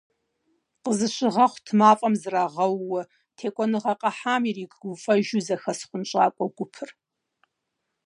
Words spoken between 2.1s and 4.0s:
зрагъэууэ, текӀуэныгъэ